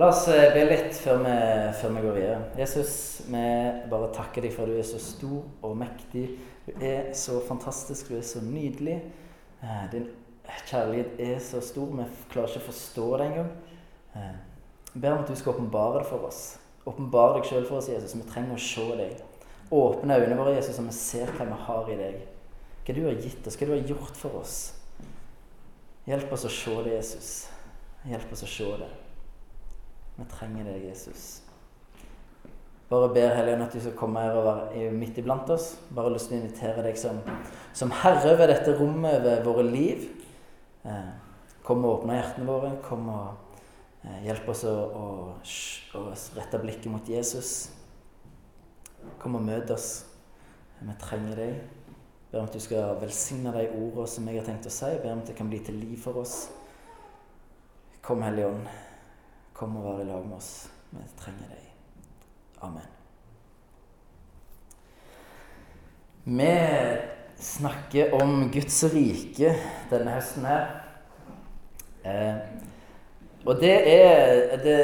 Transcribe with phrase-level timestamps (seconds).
[0.00, 1.32] La oss eh, be litt før vi,
[1.76, 2.36] før vi går videre.
[2.56, 2.92] Jesus,
[3.28, 3.42] vi
[3.92, 6.22] bare takker deg for at du er så stor og mektig.
[6.64, 9.02] Du er så fantastisk, du er så nydelig.
[9.60, 10.06] Eh, din
[10.70, 11.92] kjærlighet er så stor.
[11.98, 13.52] Vi klarer ikke å forstå det engang.
[14.16, 14.32] Eh,
[14.94, 16.40] jeg ber om at du skal åpenbare det for oss.
[16.88, 18.16] Åpenbare deg sjøl for oss, Jesus.
[18.16, 19.20] Vi trenger å se deg.
[19.76, 22.18] Åpne øynene våre, Jesus, så vi ser hva vi har i deg.
[22.88, 24.58] Hva du har gitt oss, hva du har gjort for oss.
[26.08, 27.32] Hjelp oss å se det, Jesus.
[28.08, 28.92] Hjelp oss å se det.
[30.22, 31.42] Vi trenger deg, Jesus.
[32.92, 35.72] Bare ber Helligånd at du skal komme her og være midt iblant oss.
[35.96, 37.18] Bare lyst til å invitere deg som,
[37.74, 40.04] som herre over dette rommet, over våre liv.
[40.84, 41.08] Eh,
[41.66, 42.70] kom og åpne hjertene våre.
[42.84, 43.56] Kom og
[44.04, 45.08] eh, hjelp oss å, å,
[45.98, 46.04] å,
[46.36, 47.72] rette blikket mot Jesus.
[49.24, 49.90] Kom og møt oss.
[50.82, 51.58] Vi trenger deg.
[52.28, 54.94] Ber om at du skal velsigne de ordene som jeg har tenkt å si.
[55.02, 56.44] Ber om at det kan bli til liv for oss.
[58.04, 58.81] Kom, Hellige Ånd.
[59.62, 60.66] Kom og vær i lag med oss.
[60.90, 61.66] Vi trenger deg.
[62.66, 62.88] Amen.
[66.24, 66.48] Vi
[67.38, 69.52] snakker om Guds rike
[69.92, 70.64] denne høsten her.
[72.02, 72.42] Eh,
[73.46, 74.76] og det er det,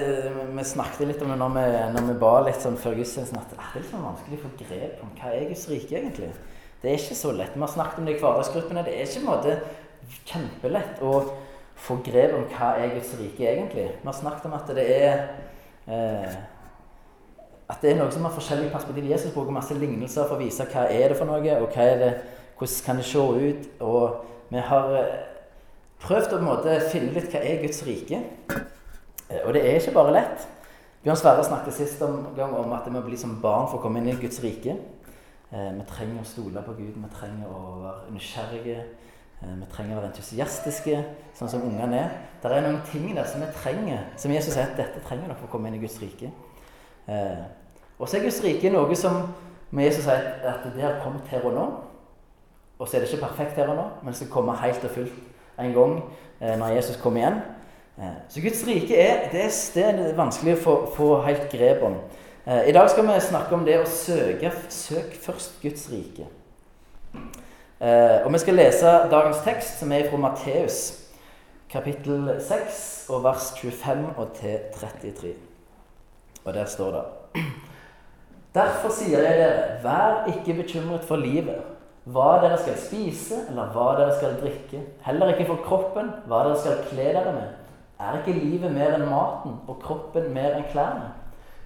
[0.55, 3.51] Vi snakket litt om det når vi, når vi ba litt sånn før gudstjenesten, at
[3.51, 6.31] det er litt sånn vanskelig å få grep om hva er Guds rike egentlig.
[6.79, 7.59] Det er ikke så lett.
[7.59, 8.87] Vi har snakket om det i hverdagsgruppene.
[8.87, 9.59] Det er ikke en måte
[10.23, 11.17] kjempelett å
[11.79, 13.89] få grep om hva er Guds rike egentlig.
[14.01, 15.27] Vi har snakket om at det er
[15.89, 16.39] eh,
[17.69, 19.11] at det er noe som har forskjellige perspektiv.
[19.11, 22.13] Jesus bruker masse lignelser for å vise hva er det for noe, og det,
[22.57, 23.67] hvordan kan det se ut.
[23.85, 25.17] Og vi har eh,
[26.01, 28.23] prøvd å måte, finne litt hva er Guds rike.
[29.29, 30.47] Eh, og det er ikke bare lett.
[31.05, 34.01] Bjørn Sverre snakket sist om, om at det må bli som barn for å komme
[34.01, 34.79] inn i Guds rike.
[35.53, 38.81] Eh, vi trenger å stole på Gud, vi trenger å være nysgjerrige.
[39.39, 40.97] Vi trenger å være entusiastiske,
[41.39, 42.15] sånn som ungene er.
[42.43, 45.39] Det er noen ting der som vi trenger, som Jesus sier at dette trenger dere
[45.39, 46.33] for å komme inn i Guds rike.
[47.07, 47.45] Eh,
[47.99, 49.29] og så er Guds rike noe som
[49.71, 51.67] med Jesus sier at det har kommet her og nå.
[52.79, 54.95] Og så er det ikke perfekt her og nå, men det skal komme helt og
[54.95, 55.23] fullt
[55.59, 55.95] en gang
[56.41, 57.41] eh, når Jesus kommer igjen.
[57.99, 61.99] Eh, så Guds rike er det, det er vanskelig å få, få, helt grep om.
[62.47, 66.29] Eh, I dag skal vi snakke om det å søke Søk først Guds rike.
[67.81, 70.79] Eh, og vi skal lese dagens tekst, som er fra Matteus,
[71.71, 75.35] kapittel 6, og vers 25 og til 33.
[76.45, 77.45] Og der står det
[78.55, 81.61] Derfor sier jeg dere, vær ikke bekymret for livet,
[82.09, 84.83] hva dere skal spise, eller hva dere skal drikke.
[85.07, 87.55] Heller ikke for kroppen, hva dere skal kle dere med.
[88.01, 91.13] Er ikke livet mer enn maten, og kroppen mer enn klærne?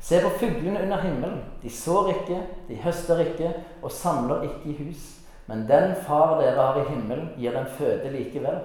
[0.02, 1.40] Se på fuglene under himmelen.
[1.62, 5.21] De sår ikke, de høster ikke, og samler ikke i hus.
[5.46, 8.58] Men den far dere har i himmelen, gir den føde likevel.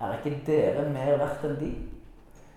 [0.00, 1.70] Er ikke dere mer verdt enn de?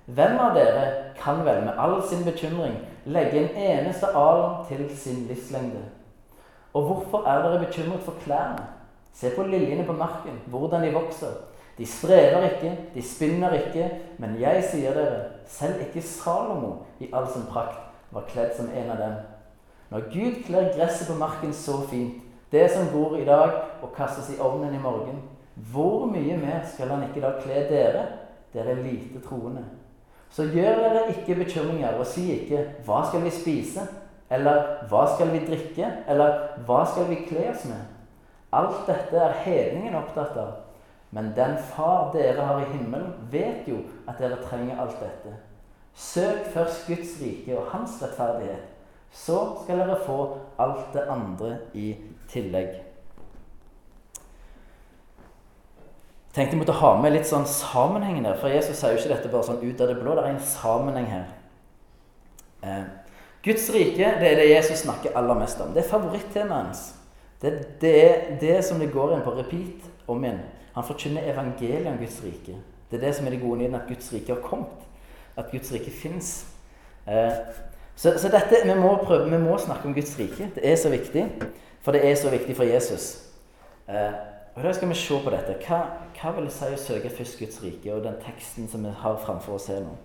[0.05, 0.85] Hvem av dere
[1.19, 2.75] kan vel med all sin bekymring
[3.05, 5.83] legge en eneste alen til sin livslengde?
[6.73, 8.65] Og hvorfor er dere bekymret for klærne?
[9.13, 11.35] Se på liljene på marken, hvordan de vokser.
[11.77, 17.29] De strever ikke, de spinner ikke, men jeg sier dere, selv ikke Salomo i all
[17.33, 17.79] sin prakt
[18.13, 19.15] var kledd som en av dem.
[19.89, 22.22] Når Gud kler gresset på marken så fint,
[22.53, 25.21] det som går i dag og kastes i ovnen i morgen,
[25.71, 28.03] hvor mye mer skal han ikke da kle dere,
[28.53, 29.63] dere lite troende?
[30.33, 33.87] Så gjør dere ikke bekymringer, og si ikke 'Hva skal vi spise?'
[34.29, 37.89] eller 'Hva skal vi drikke?' eller 'Hva skal vi kle oss med?'
[38.53, 40.51] Alt dette er hedningen opptatt av.
[41.11, 43.77] Men den far dere har i himmelen, vet jo
[44.07, 45.33] at dere trenger alt dette.
[45.93, 48.69] Søk først Guds rike og hans rettferdighet.
[49.11, 51.95] Så skal dere få alt det andre i
[52.33, 52.81] tillegg.
[56.33, 58.37] tenkte jeg måtte ha med litt sånn sammenheng der.
[58.41, 60.15] For Jesus sier jo ikke dette bare sånn ut av det blå.
[60.17, 61.27] Det er en sammenheng her.
[62.65, 62.83] Eh,
[63.45, 65.73] Guds rike det er det Jesus snakker aller mest om.
[65.75, 66.83] Det er favorittemaet hans.
[67.43, 67.51] Det,
[67.81, 70.39] det, er det som det går inn på repeat om igjen.
[70.73, 72.55] Han forkynner evangeliet om Guds rike.
[72.89, 74.87] Det er det som er det gode nyheten, at Guds rike har kommet.
[75.37, 76.31] At Guds rike fins.
[77.05, 77.35] Eh,
[77.93, 80.49] så, så, dette, vi må, prøve, vi må snakke om Guds rike.
[80.55, 81.27] Det er så viktig.
[81.83, 83.29] For det er så viktig for Jesus.
[83.89, 84.13] Eh,
[84.55, 85.55] og Da skal vi se på dette.
[85.67, 85.79] Hva,
[86.21, 89.17] hva vil det si å søke først Guds rike, og den teksten som vi har
[89.25, 89.95] framfor oss her nå?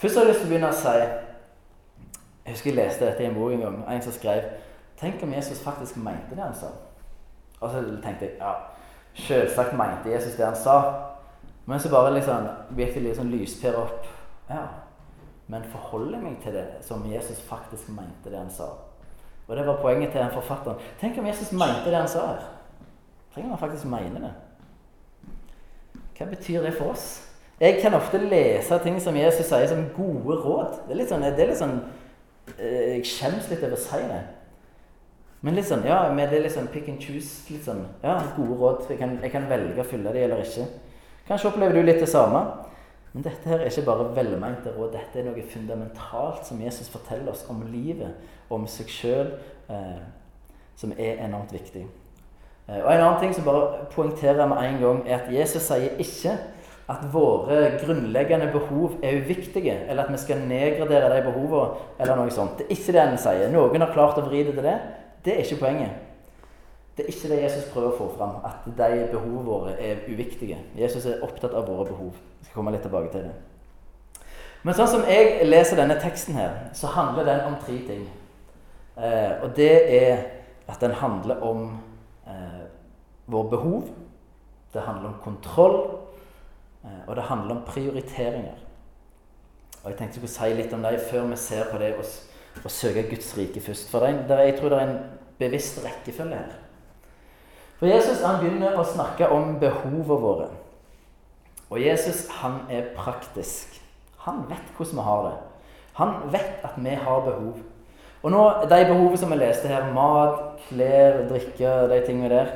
[0.00, 0.96] Først har jeg lyst til å begynne å si
[2.42, 3.82] Jeg husker jeg leste dette i en bok en gang.
[3.88, 4.48] En som skrev
[4.98, 6.68] Tenk om Jesus faktisk mente det han sa.
[7.60, 8.52] Og så tenkte jeg ja,
[9.14, 10.76] selvsagt mente Jesus det han sa.
[11.66, 14.06] Men så bare liksom virkelig litt sånn lyspære opp.
[14.50, 14.66] Ja,
[15.50, 18.68] men forholder jeg meg til det som Jesus faktisk mente det han sa?
[19.52, 20.78] Og det var poenget til den forfatteren.
[21.00, 22.44] Tenk om Jesus mente det han sa her.
[23.34, 24.30] Trenger man faktisk mene det?
[26.16, 27.28] Hva betyr det for oss?
[27.60, 30.78] Jeg kan ofte lese ting som Jesus sier som gode råd.
[30.86, 31.76] Det er litt sånn, er litt sånn
[32.56, 34.22] eh, Jeg skjemmes litt over å si det.
[35.44, 37.44] Men litt sånn, ja, med det litt sånn pick and choose.
[37.52, 38.88] litt sånn, ja, Gode råd.
[38.88, 40.64] Jeg kan, jeg kan velge å følge de eller ikke.
[41.28, 42.40] Kanskje opplever du litt det samme.
[43.12, 44.94] Men dette her er ikke bare velmente råd.
[44.94, 48.14] Dette er noe fundamentalt som Jesus forteller oss om livet,
[48.50, 49.34] om seg sjøl,
[49.68, 49.98] eh,
[50.76, 51.84] som er enormt viktig.
[52.68, 55.98] Eh, og En annen ting som bare poengterer med en gang, er at Jesus sier
[56.00, 56.38] ikke
[56.88, 62.30] at våre grunnleggende behov er uviktige, eller at vi skal nedgradere de behovene, eller noe
[62.30, 62.58] sånt.
[62.58, 63.52] Det er ikke det han sier.
[63.52, 64.78] Noen har klart å vri det til det.
[65.24, 66.00] Det er ikke poenget.
[66.96, 70.58] Det er ikke det Jesus prøver å få fram, at de behovene våre er uviktige.
[70.76, 72.16] Jesus er opptatt av våre behov.
[72.52, 74.26] Skal komme litt tilbake til det.
[74.60, 78.02] Men sånn som jeg leser denne teksten her, så handler den om tre ting.
[79.00, 80.18] Eh, og det er
[80.68, 81.62] at den handler om
[82.28, 82.66] eh,
[83.24, 83.88] våre behov.
[84.74, 85.78] Det handler om kontroll.
[86.84, 88.60] Eh, og det handler om prioriteringer.
[89.82, 92.04] Og Jeg tenkte jeg skulle si litt om det før vi ser på det å,
[92.60, 93.88] å søke Guds rike først.
[93.88, 94.98] For det, der, jeg tror det er en
[95.40, 96.52] bevisst rekkefølge her.
[97.80, 100.52] For Jesus han begynner å snakke om behovene våre.
[101.72, 103.78] Og Jesus han er praktisk.
[104.26, 105.36] Han vet hvordan vi har det.
[105.96, 107.54] Han vet at vi har behov.
[108.22, 112.52] Og nå, De behovene som vi leste her, mat, klær, drikke, de tingene der,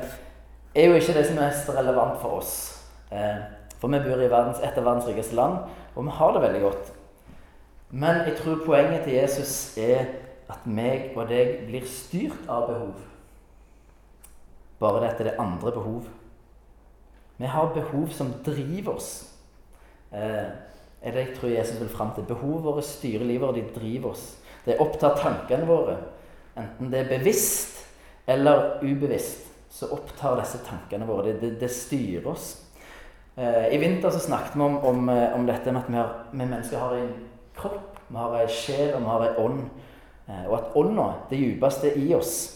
[0.75, 2.53] er jo ikke det som er mest relevant for oss.
[3.11, 3.41] Eh,
[3.81, 5.57] for vi bor i verdens, et av verdens rikeste land,
[5.95, 6.93] og vi har det veldig godt.
[7.89, 10.05] Men jeg tror poenget til Jesus er
[10.49, 12.93] at meg og deg blir styrt av behov.
[14.79, 16.07] Bare dette er det andre behov.
[17.37, 19.11] Vi har behov som driver oss.
[20.11, 20.47] Eh,
[21.01, 22.25] er det jeg tror Jesus vil fram til.
[22.25, 24.37] Behovene våre styrer livet, og de driver oss.
[24.65, 25.97] Det opptar tankene våre.
[26.57, 27.77] Enten det er bevisst
[28.27, 31.31] eller ubevisst, så opptar disse tankene våre.
[31.31, 32.49] Det, det, det styrer oss.
[33.37, 36.13] Eh, I vinter så snakket vi om, om, eh, om dette med at vi, har,
[36.31, 37.13] vi, mennesker har en
[37.55, 39.61] kropp, vi har en sjel og vi har en ånd.
[40.27, 42.53] Eh, og at ånda, det djupeste i oss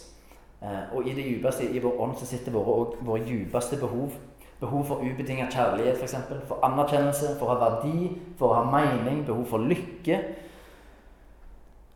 [0.93, 4.11] Og i det djupeste i vår ånd så sitter våre, våre djupeste behov.
[4.61, 5.99] Behov for ubetinget kjærlighet, f.eks.
[5.99, 10.19] For, eksempel, for anerkjennelse, for å ha verdi, for å ha mening, behov for lykke.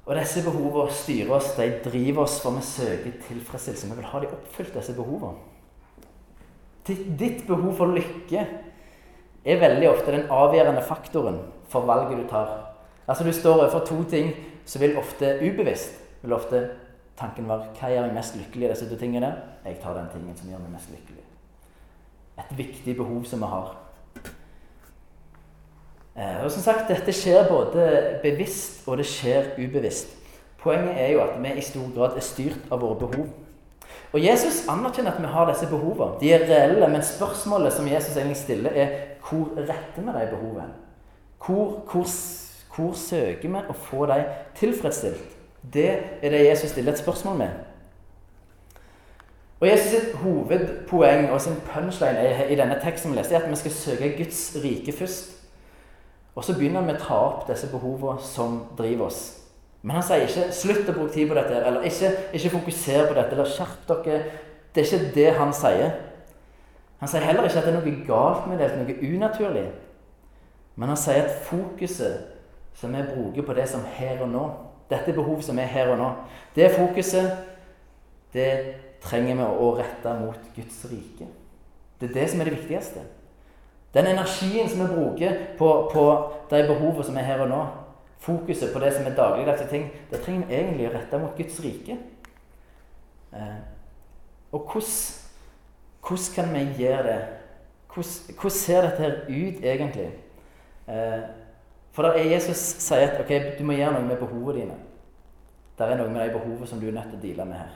[0.05, 3.89] Og disse behovene styrer oss, de driver oss, for vi søker tilfredsstillelse.
[3.91, 5.37] Vi vil ha de oppfylt, disse behovene.
[6.85, 8.41] Ditt behov for lykke
[9.45, 11.39] er veldig ofte den avgjørende faktoren
[11.69, 12.51] for valget du tar.
[13.07, 14.33] Altså Du står overfor to ting
[14.65, 16.61] som vil ofte ubevisst vil ofte
[17.19, 19.31] tanken være hva gjør meg mest lykkelig i disse to tingene?
[19.65, 21.24] Jeg tar den tingen som gjør meg mest lykkelig.
[22.39, 23.73] Et viktig behov som vi har.
[26.15, 27.87] Eh, og som sagt, Dette skjer både
[28.23, 30.15] bevisst og det skjer ubevisst.
[30.63, 33.27] Poenget er jo at vi i stor grad er styrt av våre behov.
[34.15, 36.15] Og Jesus anerkjenner at vi har disse behovene.
[36.21, 38.93] De er reelle, men spørsmålet som Jesus egentlig stiller, er
[39.27, 40.71] hvor retter vi de behovene?
[41.45, 42.07] Hvor, hvor,
[42.75, 45.35] hvor søker vi å få dem tilfredsstilt?
[45.73, 45.89] Det
[46.21, 47.49] er det Jesus stiller et spørsmål med.
[49.59, 53.55] Og Jesus sitt hovedpoeng og sin punchline i denne teksten vi leste, er at vi
[53.55, 55.31] skal søke Guds rike først.
[56.35, 59.21] Og så begynner vi å ta opp disse behovene som driver oss.
[59.81, 63.13] Men han sier ikke 'slutt å bruke tid på dette', eller ikke, ikke 'fokuser på
[63.13, 64.23] dette', eller 'skjerp dere'.
[64.75, 65.91] Det er ikke det han sier.
[66.99, 69.71] Han sier heller ikke at det er noe galt med det, noe unaturlig.
[70.75, 72.17] Men han sier at fokuset
[72.73, 74.49] som vi bruker på det som her og nå
[74.89, 76.11] Dette er behov som er her og nå.
[76.55, 77.31] Det fokuset,
[78.33, 81.27] det trenger vi å rette mot Guds rike.
[81.99, 83.03] Det er det som er det viktigste.
[83.95, 86.05] Den energien som vi bruker på, på
[86.49, 87.61] de behovene som er her og nå,
[88.25, 91.61] fokuset på det som er dagligdagse ting, det trenger vi egentlig å rette mot Guds
[91.63, 91.95] rike.
[93.35, 93.55] Eh,
[94.51, 97.17] og hvordan, kan vi gjøre det?
[97.93, 100.09] Hvordan, ser dette her ut egentlig?
[100.87, 101.23] Eh,
[101.95, 104.77] for der er Jesus sier at ok, du må gjøre noe med behovene dine.
[105.77, 107.73] Det er noe med de behovene som du er nødt til å deale med her.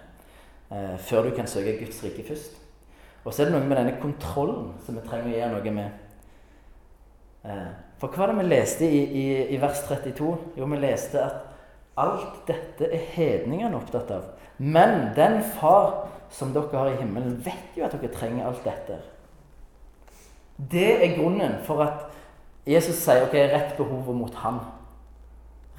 [0.71, 2.57] Eh, før du kan søke Guds rike først.
[3.25, 5.89] Og så er det noe med denne kontrollen som vi trenger å gjøre noe med.
[7.49, 10.29] Eh, for hva var det vi leste i, i, i, vers 32?
[10.59, 11.47] Jo, vi leste at
[11.99, 14.29] alt dette er hedningene opptatt av.
[14.57, 18.99] Men den far som dere har i himmelen, vet jo at dere trenger alt dette.
[20.71, 22.05] Det er grunnen for at
[22.69, 24.59] Jesus sier ok, rett behovet mot ham.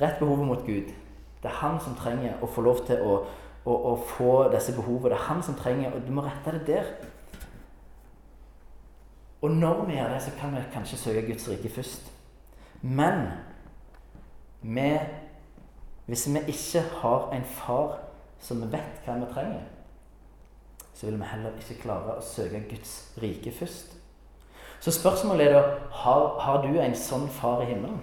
[0.01, 0.91] Rett behovet mot Gud.
[1.41, 3.21] Det er han som trenger å få lov til å,
[3.65, 5.15] å, og få disse behovene.
[5.15, 6.93] Det er han som trenger, og du må rette det der.
[9.41, 12.11] Og når vi gjør det, så kan vi kanskje søke Guds rike først.
[12.83, 13.27] Men
[14.63, 14.99] vi,
[16.07, 17.99] hvis vi ikke har en far
[18.41, 19.65] som vet hva vi trenger,
[20.95, 23.97] så vil vi heller ikke klare å søke Guds rike først.
[24.81, 25.63] Så spørsmålet er da
[26.03, 28.01] har, har du en sånn far i himmelen.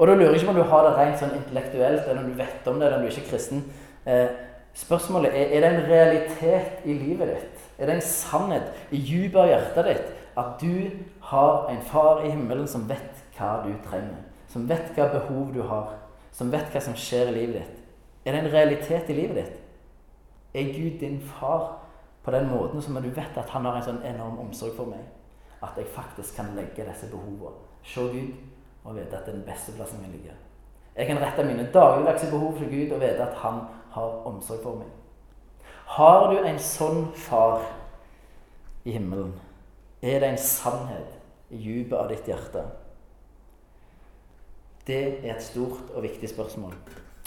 [0.00, 2.30] Og da lurer jeg ikke på om du har det rent sånn intellektuelt, eller om
[2.30, 3.64] du vet om det, eller om du ikke er kristen.
[4.08, 4.30] Eh,
[4.74, 7.60] spørsmålet er er det en realitet i livet ditt.
[7.78, 12.30] Er det en sannhet i dypet av hjertet ditt at du har en far i
[12.30, 14.20] himmelen som vet hva du trenger?
[14.48, 15.94] Som vet hva behov du har?
[16.32, 17.76] Som vet hva som skjer i livet ditt?
[18.24, 19.56] Er det en realitet i livet ditt?
[20.54, 21.78] Er Gud din far
[22.24, 25.02] på den måten som du vet at han har en sånn enorm omsorg for meg?
[25.62, 27.56] At jeg faktisk kan legge disse behovene.
[27.84, 28.32] Se Gud
[28.84, 30.36] og vite at det er den beste plassen min ligger.
[30.96, 33.60] Jeg kan rette mine dagligdagse behov til Gud og vite at han
[33.94, 34.90] har omsorg for meg.
[35.96, 37.64] Har du en sånn far
[38.86, 39.32] i himmelen,
[40.00, 41.18] er det en sannhet
[41.50, 42.62] i dypet av ditt hjerte.
[44.86, 46.72] Det er et stort og viktig spørsmål.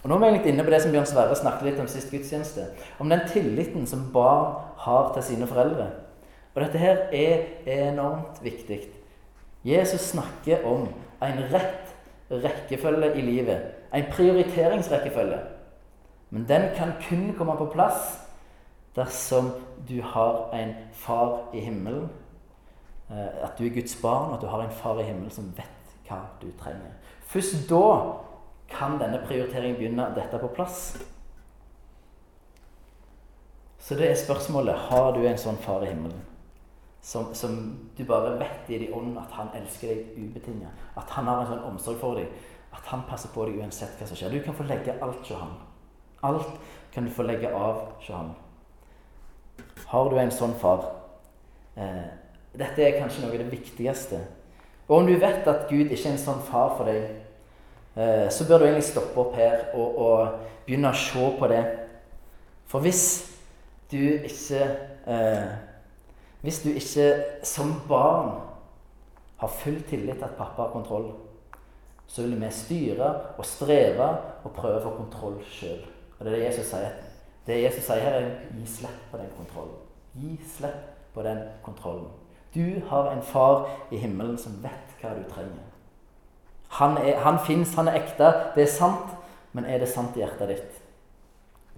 [0.03, 2.11] Og Nå er vi egentlig inne på det som Bjørn Sverre snakket litt om sist
[2.11, 2.65] gudstjeneste.
[2.99, 5.85] Om den tilliten som barn har til sine foreldre.
[6.53, 7.45] Og dette her er
[7.87, 8.81] enormt viktig.
[9.63, 10.89] Jesus snakker om
[11.23, 11.93] en rett
[12.33, 13.61] rekkefølge i livet.
[13.93, 15.39] En prioriteringsrekkefølge.
[16.33, 18.17] Men den kan kun komme på plass
[18.95, 19.51] dersom
[19.87, 22.09] du har en far i himmelen.
[23.09, 25.51] Eh, at du er Guds barn, og at du har en far i himmelen som
[25.57, 26.95] vet hva du trenger.
[27.29, 27.83] Først da
[28.69, 30.95] kan denne prioriteringen begynne dette på plass.
[33.77, 36.21] Så det er spørsmålet har du en sånn far i himmelen.
[37.03, 37.59] Som, som
[37.97, 40.81] du bare vet i din ånd at han elsker deg ubetinget.
[40.97, 42.31] At han har en sånn omsorg for deg.
[42.73, 44.33] At han passer på deg uansett hva som skjer.
[44.33, 45.53] Du kan få legge alt hos han.
[46.23, 46.53] Alt
[46.93, 48.31] kan du få legge av hos han.
[49.89, 50.85] Har du en sånn far?
[51.75, 52.05] Eh,
[52.53, 54.21] dette er kanskje noe av det viktigste.
[54.87, 57.11] Og om du vet at Gud ikke er en sånn far for deg,
[57.95, 61.63] eh, så bør du egentlig stoppe opp her og, og, begynne å se på det.
[62.71, 63.03] For hvis
[63.91, 64.63] du ikke
[65.05, 65.53] eh,
[66.43, 67.07] hvis du ikke
[67.47, 68.33] som barn
[69.39, 71.13] har full tillit til at pappa har kontroll,
[72.07, 74.09] så vil vi styre og streve
[74.43, 75.85] og prøve å få kontroll sjøl.
[76.23, 76.91] Og det er det Jesus sier.
[77.43, 79.79] Det Jesus sier her, er gi slipp på den kontrollen.
[80.15, 82.05] Gi slipp på den kontrollen.
[82.55, 85.65] Du har en far i himmelen som vet hva du trenger.
[86.79, 89.11] Han, er, han fins, han er ekte, det er sant,
[89.51, 90.79] men er det sant i hjertet ditt?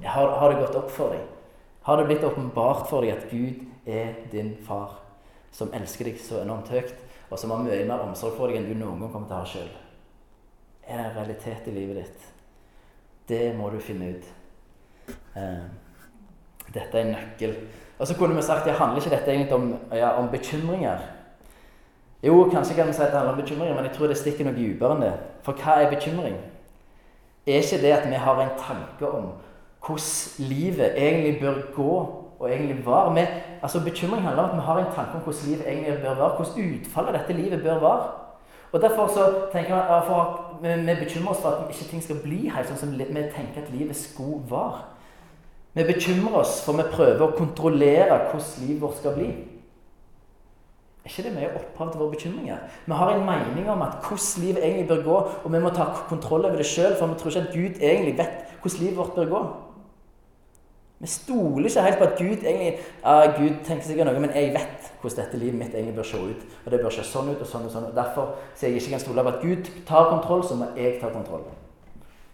[0.05, 1.25] Har, har det gått opp for deg?
[1.89, 4.99] Har det blitt åpenbart for deg at Gud er din far,
[5.51, 6.93] som elsker deg så enormt høyt,
[7.31, 9.41] og som har mye mer omsorg for deg enn du noen gang kommer til å
[9.41, 9.75] ha sjøl?
[10.85, 12.34] Er det en realitet i livet ditt?
[13.29, 14.27] Det må du finne ut.
[15.35, 15.65] Eh,
[16.73, 17.55] dette er en nøkkel.
[17.99, 20.97] Og så kunne vi sagt ja, handler ikke dette egentlig om, ja, om bekymringer?
[22.23, 24.47] Jo, kanskje kan vi si at det handler om bekymringer, men jeg tror det stikker
[24.47, 25.13] noe dypere enn det.
[25.45, 26.37] For hva er bekymring?
[27.45, 29.33] Er ikke det at vi har en tanke om
[29.85, 31.97] hvordan livet egentlig bør gå
[32.39, 33.13] og egentlig var.
[33.13, 33.25] Vi,
[33.61, 36.29] altså Bekymring handler om at vi har en tanke om hvordan livet egentlig bør være.
[36.29, 38.07] Hvordan utfallet av dette livet bør være.
[38.71, 42.45] Og Derfor så tenker jeg, for vi, bekymrer oss for at ikke ting skal bli
[42.49, 44.83] helt sånn som vi tenker at livet skulle være.
[45.75, 49.29] Vi bekymrer oss for vi prøver å kontrollere hvordan livet vårt skal bli.
[51.05, 52.61] Er ikke det mye opphav til våre bekymringer?
[52.87, 55.85] Vi har en mening om at hvordan livet egentlig bør gå, og vi må ta
[56.09, 59.13] kontroll over det sjøl, for vi tror ikke at Gud egentlig vet hvordan livet vårt
[59.19, 59.41] bør gå.
[60.99, 64.53] Vi stoler ikke helt på at Gud egentlig ja, Gud tenker sikkert noe, men jeg
[64.55, 66.45] vet hvordan dette livet mitt egentlig bør se ut.
[66.63, 67.89] Og det bør se sånn ut og sånn og sånn.
[67.89, 70.95] Og derfor, så jeg ikke kan stole på at Gud tar kontroll, så må jeg
[71.01, 71.43] ta kontroll.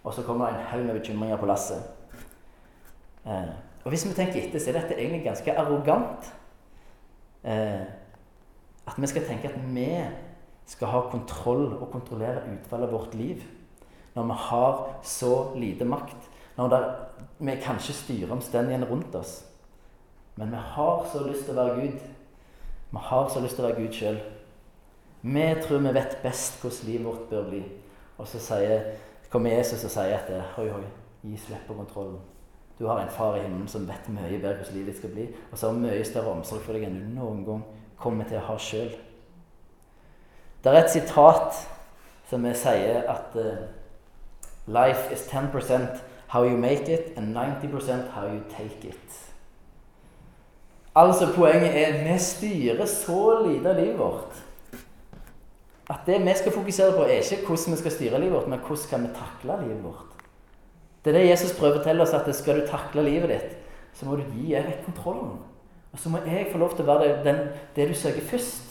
[0.04, 1.82] Og så kommer det en haug med bekymringer på lasset.
[3.26, 3.50] Eh,
[3.84, 6.30] og hvis vi tenker etter, så er dette egentlig ganske arrogant.
[7.44, 7.82] Eh,
[8.88, 9.90] at vi skal tenke at vi
[10.70, 13.42] skal ha kontroll og kontrollere utfallet av vårt liv.
[14.16, 16.30] Når vi har så lite makt.
[16.58, 16.90] Når der,
[17.40, 19.46] vi kan ikke styre omstendighetene rundt oss.
[20.36, 22.08] Men vi har så lyst til å være Gud.
[22.92, 24.20] Vi har så lyst til å være Gud sjøl.
[25.22, 27.62] Vi tror vi vet best hvordan livet vårt bør bli.
[28.18, 28.92] Og så sier,
[29.30, 30.84] kommer Jesus og sier at hoi, hoi,
[31.24, 32.20] gi slipp på kontrollen.
[32.80, 35.58] Du har en far i himmelen som vet mye bedre hvordan livet skal bli, og
[35.58, 37.62] som har mye større omsorg for deg enn du noen gang
[38.02, 38.90] kommer til å ha sjøl.
[40.64, 41.60] Det er et sitat
[42.30, 43.62] som vi sier at uh,
[44.72, 45.52] Life is 10
[46.32, 49.18] how you make it, and 90% how you take it.
[50.96, 54.40] Altså Poenget er vi styrer så lite av livet vårt
[55.92, 58.60] at det vi skal fokusere på, er ikke hvordan vi skal styre livet vårt, men
[58.60, 60.12] hvordan kan vi takle livet vårt.
[61.04, 63.56] Det er det Jesus prøver å fortelle oss, at skal du takle livet ditt,
[63.98, 65.40] så må du gi jeg vekk kontrollen.
[65.92, 67.42] Og så må jeg få lov til å være den,
[67.76, 68.70] det du søker først.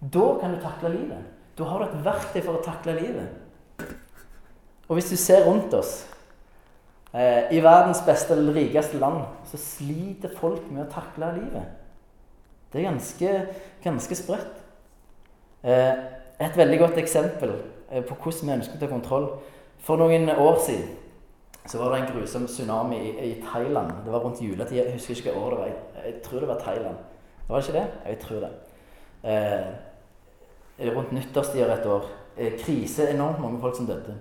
[0.00, 1.28] Da kan du takle livet.
[1.58, 3.92] Da har du et verktøy for å takle livet.
[4.88, 6.00] Og hvis du ser rundt oss
[7.10, 11.80] I verdens beste eller rikeste land så sliter folk med å takle livet.
[12.70, 13.32] Det er ganske,
[13.82, 14.60] ganske sprøtt.
[15.62, 15.94] Eh,
[16.40, 17.52] et veldig godt eksempel
[17.90, 19.26] eh, på hvordan vi ønsker å ta kontroll.
[19.84, 20.96] For noen år siden
[21.66, 23.92] så var det en grusom tsunami i, i Thailand.
[24.04, 24.86] Det var rundt juletida.
[24.86, 25.74] Jeg husker ikke hva år det var.
[26.06, 27.04] Jeg, tror det var Thailand.
[27.48, 27.86] Var det ikke det?
[28.06, 28.52] Jeg tror det.
[29.34, 32.08] Eh, rundt nyttårstida et år.
[32.36, 33.10] Eh, krise.
[33.10, 34.16] Enormt mange folk som døde.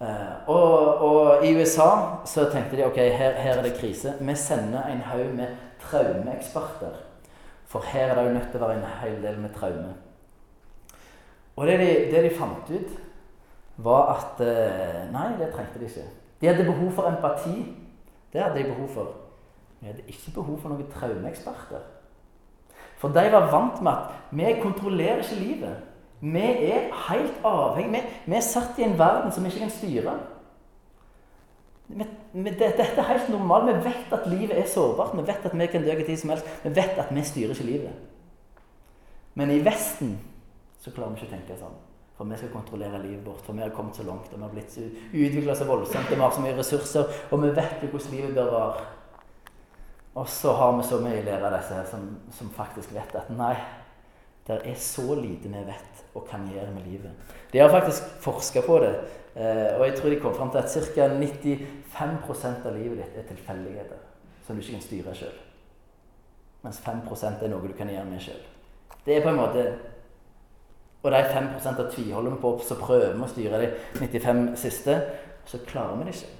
[0.00, 1.90] Eh, og, og, i USA
[2.24, 4.14] så tenkte de ok, her, her er det krise.
[4.20, 7.00] Vi sender en haug med traumeeksperter.
[7.66, 9.90] For her er det jo nødt til å være en hel del med traume.
[11.58, 12.94] Og det de, det de fant ut,
[13.82, 16.06] var at eh, Nei, det trengte de ikke.
[16.40, 17.56] De hadde behov for empati.
[18.32, 19.12] Det hadde de behov for.
[19.80, 21.82] Men de hadde ikke behov for noen traumeeksperter.
[22.98, 25.87] For de var vant med at vi kontrollerer ikke livet.
[26.20, 28.02] Vi er helt avhengig.
[28.26, 30.14] Vi, er satt i en verden som vi ikke kan styre.
[31.88, 33.70] Vi, det, dette er helt normalt.
[33.70, 35.14] Vi vet at livet er sårbart.
[35.16, 36.48] Vi vet at vi kan dø hvilken tid som helst.
[36.64, 37.92] Vi vet at vi styrer ikke livet.
[39.38, 40.18] Men i Vesten
[40.82, 41.78] så klarer vi ikke å tenke sånn.
[42.18, 43.44] For vi skal kontrollere livet vårt.
[43.46, 44.78] For vi har kommet så langt, og vi har blitt
[45.14, 48.50] utvikla så voldsomt, vi har så mye ressurser, og vi vet jo hvordan livet bør
[48.56, 48.86] være.
[50.18, 53.52] Og så har vi så mye elever av disse som, som, faktisk vet at nei,
[54.48, 57.34] det er så lite vi vet og kan gjøre med livet.
[57.52, 58.94] De har faktisk forska på det,
[59.34, 61.08] eh, og jeg tror de kom fram til at ca.
[61.08, 64.00] 95% av livet ditt er tilfeldigheter
[64.46, 65.36] som du ikke kan styre sjøl.
[66.64, 68.42] Mens 5% er noe du kan gjøre med sjøl.
[69.04, 69.68] Det er på en måte
[71.02, 73.68] og de 5 av tviholder vi på, så prøver vi å styre de
[74.00, 74.96] 95 siste.
[75.46, 76.32] Så klarer vi det ikke.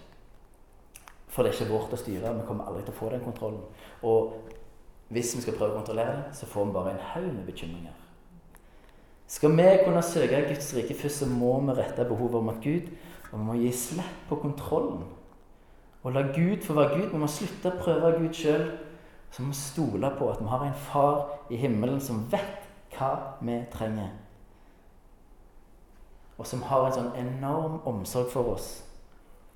[1.29, 2.33] For det er ikke vårt å styre.
[2.41, 3.63] Vi kommer aldri til å få den kontrollen.
[4.03, 4.35] Og
[5.09, 7.95] hvis vi skal prøve å kontrollere det, så får vi bare en haug med bekymringer.
[9.29, 12.93] Skal vi kunne søke Guds rike først, så må vi rette behovet mot Gud.
[13.31, 15.03] Og vi må gi slipp på kontrollen.
[16.03, 17.11] Og la Gud få være Gud.
[17.13, 18.71] Vi må slutte å prøve Gud sjøl.
[19.33, 22.65] Så må vi stole på at vi har en far i himmelen som vet
[22.97, 23.13] hva
[23.45, 24.17] vi trenger
[26.39, 28.69] og som har en sånn enorm omsorg for oss,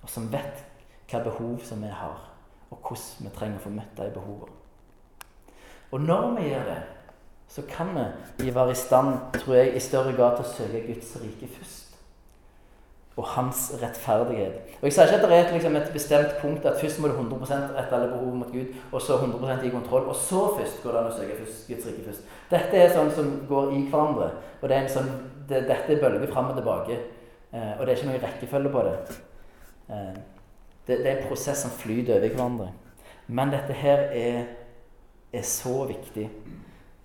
[0.03, 0.65] og som vet
[1.11, 2.19] hva behov som vi har,
[2.71, 4.59] og hvordan vi trenger å få møtt de behovene.
[5.93, 6.81] Og når vi gjør det,
[7.53, 7.89] så kan
[8.39, 11.99] vi være i stand, tror jeg, i større grad til å søke Guds rike først.
[13.21, 14.79] Og hans rettferdighet.
[14.81, 17.19] Og Jeg sier ikke at det er liksom, et bestemt punkt at først må du
[17.19, 20.97] 100% rette alle behov mot Gud, og så 100% i kontroll, og så først går
[20.97, 22.33] det an å søke Guds rike først.
[22.51, 24.31] Dette er sånn som går i hverandre.
[24.63, 25.13] og det er en sånn
[25.49, 26.99] det, dette bølger fram og tilbake.
[27.53, 28.97] Eh, og det er ikke noe rekkefølge på det.
[29.91, 30.15] Eh,
[30.87, 30.99] det.
[30.99, 31.07] det.
[31.07, 32.69] er en prosess som flyter over hverandre.
[33.27, 34.45] Men dette her er,
[35.33, 36.31] er så viktig.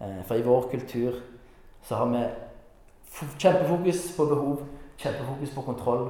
[0.02, 1.20] Eh, for i vår kultur
[1.84, 2.24] så har vi
[3.40, 4.66] kjempefokus på behov,
[4.98, 6.08] kjempefokus på kontroll.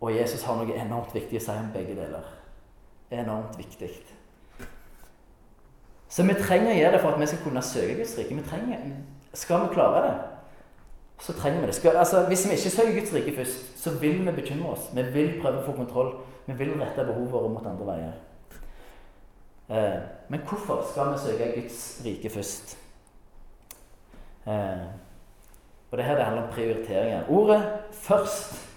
[0.00, 2.26] Og Jesus har noe enormt viktig å si om begge deler.
[3.14, 3.90] Enormt viktig.
[6.08, 8.36] Så vi trenger å gjøre det for at vi skal kunne søke Guds rike.
[8.36, 8.82] Vi trenger,
[9.34, 10.12] skal vi klare det,
[11.24, 11.74] så trenger vi det.
[11.74, 14.90] Skal, altså, hvis vi ikke søker Guds rike først, så vil vi bekymre oss.
[14.94, 16.12] Vi vil prøve å få kontroll.
[16.46, 18.14] Vi vil rette behovet vårt mot andre veier.
[19.70, 22.78] Eh, men hvorfor skal vi søke Guds rike først?
[24.46, 24.86] Eh,
[25.90, 27.22] og det her det handler om prioriteringer.
[27.28, 28.68] Ordet 'først'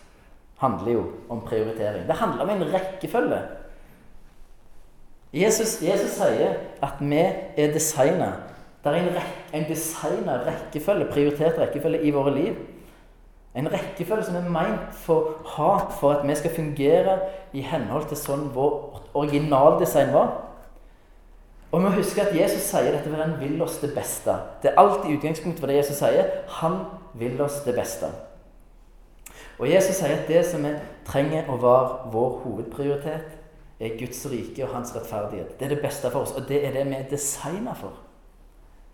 [0.58, 2.08] handler jo om prioritering.
[2.08, 3.42] Det handler om en rekkefølge.
[5.34, 7.18] Jesus, Jesus sier at vi
[7.58, 8.34] er designa
[8.84, 9.16] det er en,
[9.54, 12.56] en designa rekkefølge, prioritert rekkefølge i våre liv.
[13.56, 17.18] En rekkefølge som er meint for ha for at vi skal fungere
[17.54, 20.30] i henhold til sånn vår originaldesign var.
[21.72, 24.36] Og vi må huske at Jesus sier dette fordi han vil oss det beste.
[24.64, 26.30] Det er alltid utgangspunktet for det Jesus sier.
[26.62, 26.80] Han
[27.20, 28.12] vil oss det beste.
[29.58, 30.72] Og Jesus sier at det som vi
[31.08, 33.34] trenger å være vår hovedprioritet,
[33.80, 35.60] er Guds rike og hans rettferdighet.
[35.60, 37.94] Det er det beste for oss, og det er det vi er designa for.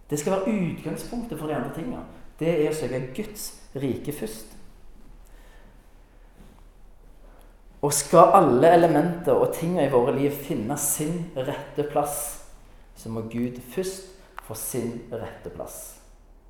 [0.10, 2.04] Det skal være utgangspunktet for de andre tingene.
[2.40, 3.46] Det er å søke Guds
[3.80, 4.52] rike først.
[7.84, 12.43] Og skal alle elementer og tingene i våre liv finne sin rette plass,
[13.04, 14.14] så må Gud først
[14.48, 16.00] få sin rette plass.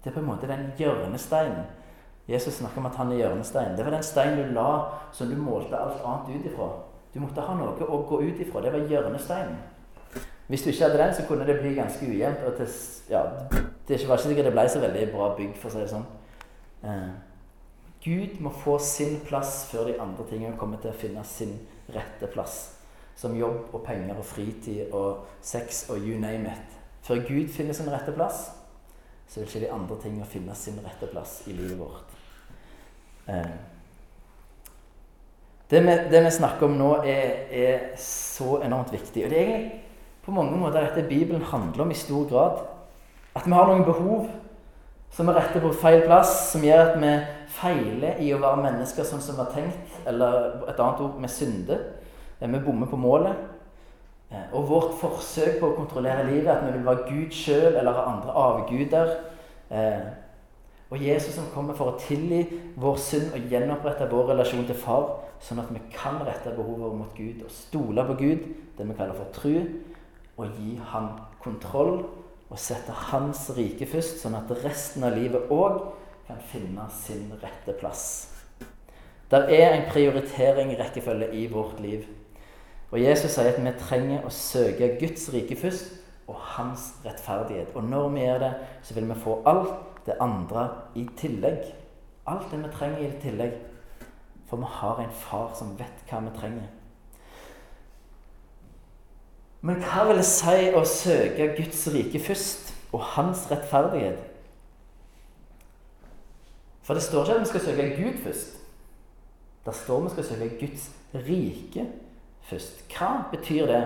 [0.04, 1.66] Det er på en måte den hjørnesteinen.
[2.30, 3.78] Jesus snakker om at han er hjørnesteinen.
[3.78, 4.68] Det var den steinen du la
[5.12, 6.70] som du målte alt annet ut ifra.
[7.14, 8.62] Du måtte ha noe å gå ut ifra.
[8.62, 9.58] Det var hjørnesteinen.
[10.48, 12.46] Hvis du ikke hadde den, så kunne det bli ganske ujevnt.
[12.48, 12.70] Og til,
[13.10, 13.24] ja,
[13.88, 16.08] det var ikke sikkert det ble så veldig bra bygg, for å si det sånn.
[16.84, 17.12] Eh,
[18.04, 21.56] Gud må få sin plass før de andre tingene kommer til å finne sin
[21.96, 22.83] rette plass.
[23.16, 26.80] Som jobb og penger og fritid og sex og you name it.
[27.04, 28.48] Før Gud finner sin rette plass,
[29.28, 32.20] så vil ikke de andre tingene finne sin rette plass i livet vårt.
[35.70, 39.26] Det vi, det vi snakker om nå, er, er så enormt viktig.
[39.26, 39.82] Og det er egentlig
[40.24, 42.62] på mange måter dette Bibelen handler om i stor grad.
[43.36, 44.30] At vi har noen behov
[45.14, 47.10] Som er rettet på feil plass, som gjør at vi
[47.54, 50.00] feiler i å være mennesker sånn som var tenkt.
[50.10, 51.84] Eller et annet ord vi synder.
[52.44, 53.36] Vi bommer på målet.
[54.32, 58.02] Eh, og vårt forsøk på å kontrollere livet, at vi vil være Gud sjøl eller
[58.04, 59.14] andre avguder.
[59.72, 60.10] Eh,
[60.94, 62.44] og Jesus som kommer for å tilgi
[62.78, 65.08] vår synd og gjenopprette vår relasjon til Far,
[65.42, 68.44] sånn at vi kan rette behovet mot Gud og stole på Gud,
[68.78, 69.56] det vi kaller for tru,
[70.38, 71.10] og gi Han
[71.42, 72.04] kontroll
[72.50, 75.82] og sette Hans rike først, sånn at resten av livet òg
[76.28, 78.06] kan finne sin rette plass.
[79.34, 82.06] Der er en prioritering rekkefølge i vårt liv.
[82.94, 85.96] Og Jesus sier at vi trenger å søke Guds rike først
[86.30, 87.72] og hans rettferdighet.
[87.74, 88.52] Og når vi gjør det,
[88.86, 91.64] så vil vi få alt det andre i tillegg.
[92.30, 93.56] Alt det vi trenger i tillegg.
[94.46, 96.70] For vi har en far som vet hva vi trenger.
[99.66, 104.22] Men hva vil det si å søke Guds rike først, og hans rettferdighet?
[106.86, 108.58] For det står ikke at vi skal søke Gud først.
[109.66, 110.90] Det står vi skal søke Guds
[111.26, 112.03] rike først.
[112.50, 113.84] Hva betyr det?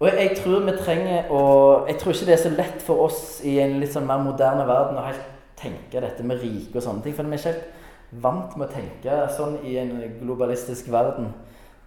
[0.00, 1.42] Og jeg, tror vi trenger å
[1.88, 4.66] Jeg tror ikke det er så lett for oss i en litt sånn mer moderne
[4.68, 7.14] verden å helt tenke dette med rike og sånne ting.
[7.16, 11.30] For vi er ikke helt vant med å tenke sånn i en globalistisk verden.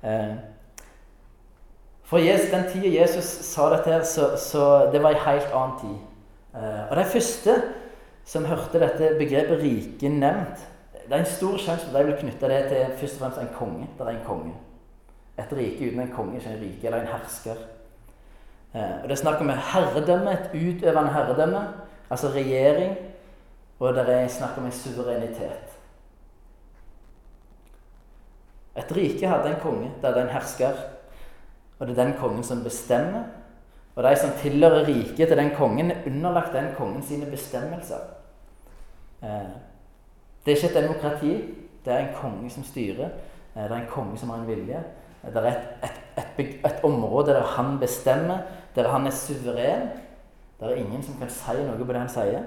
[0.01, 0.33] Eh,
[2.09, 5.75] for Jesus, den tida Jesus sa dette, her, så, så det var en helt annen
[5.83, 5.99] tid.
[6.57, 7.55] Eh, og de første
[8.25, 10.65] som hørte dette begrepet rike nevnt
[11.05, 13.39] Det er en stor sjanse for at de vil knytte det til først og fremst
[13.41, 13.85] en konge.
[13.97, 14.57] Det er en konge.
[15.39, 17.61] Et rike uten en konge, ikke en rike eller en hersker.
[18.73, 21.61] Eh, og Det er snakk om et herredømme, et utøvende herredømme,
[22.09, 22.97] altså regjering.
[23.79, 25.69] Og det er snakk om en suverenitet.
[28.77, 30.75] Et rike hadde en konge, det hadde en hersker.
[31.79, 33.23] Og det er den kongen som bestemmer.
[33.95, 37.99] Og de som tilhører riket til den kongen, er underlagt den kongen sine bestemmelser.
[39.23, 39.49] Eh,
[40.45, 41.33] det er ikke et demokrati.
[41.85, 43.09] Det er en konge som styrer.
[43.55, 44.83] Eh, det er en konge som har en vilje.
[45.23, 49.89] Det er et, et, et, et område der han bestemmer, der han er suveren.
[50.59, 52.45] Det er ingen som kan si noe på det han sier.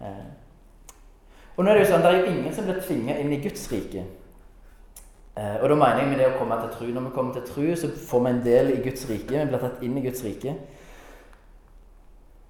[0.00, 0.28] Eh,
[1.56, 3.40] og nå er Det jo sånn, det er jo ingen som blir tvinga inn i
[3.42, 4.04] Guds rike.
[5.36, 6.86] Eh, og da mener jeg med det å komme til tru.
[6.92, 9.32] Når vi kommer til tru, så får vi en del i Guds rike.
[9.38, 10.56] Vi blir tatt inn i Guds rike.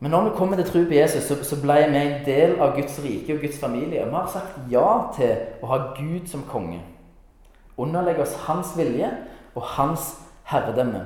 [0.01, 2.75] Men når vi kommer til tru på Jesus, så, så ble vi en del av
[2.77, 4.05] Guds rike og Guds familie.
[4.05, 6.83] Og vi har sagt ja til å ha Gud som konge.
[7.81, 9.09] Underlegge oss hans vilje
[9.57, 10.12] og hans
[10.51, 11.03] herredømme.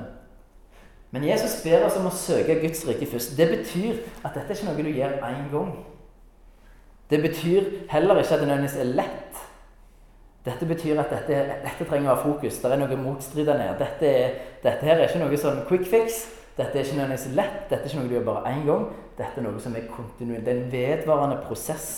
[1.11, 3.33] Men Jesus ber oss om å søke Guds rike først.
[3.37, 5.71] Det betyr at dette er ikke noe du gjør én gang.
[7.11, 9.41] Det betyr heller ikke at det nødvendigvis er lett.
[10.45, 12.61] Dette betyr at dette, dette trenger å ha fokus.
[12.63, 13.75] Det er noe motstridende her.
[13.77, 14.13] Dette,
[14.63, 16.23] dette, her er ikke noe sånn quick fix.
[16.55, 17.59] Dette er ikke nødvendigvis lett.
[17.69, 18.87] Dette er ikke noe du gjør bare én gang.
[19.19, 20.45] Dette er noe som er kontinuerlig.
[20.47, 21.89] Det er en vedvarende prosess.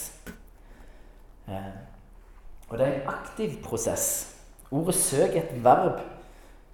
[1.48, 1.72] Eh,
[2.68, 4.08] og det er en aktiv prosess.
[4.72, 6.02] Ordet 'søk' er et verb.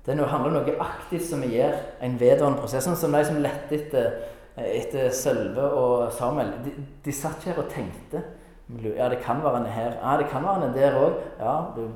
[0.09, 1.75] Det handler om noe aktivt som vi gjør.
[2.01, 2.87] En vedvarende prosess.
[2.87, 4.13] Sånn som de som lette etter,
[4.57, 6.55] etter Sølve og Samuel.
[6.65, 6.73] De,
[7.05, 8.23] de satt ikke her og tenkte.
[8.69, 9.95] Ja, det kan være en her.
[9.97, 11.19] Ja, det kan være en der òg.
[11.39, 11.87] Ja, du,